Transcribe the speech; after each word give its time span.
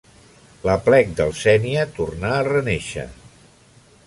L’Aplec 0.67 1.11
del 1.19 1.35
Sénia 1.41 1.85
torna 2.01 2.35
a 2.39 2.43
renàixer. 2.51 3.09